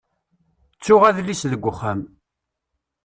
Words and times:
Ttuɣ 0.77 1.01
adlis 1.09 1.41
deg 1.51 1.63
uxxam. 1.71 2.01